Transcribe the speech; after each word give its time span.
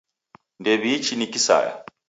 Ndew'iichi 0.59 1.13
ni 1.15 1.27
kisaya. 1.33 1.73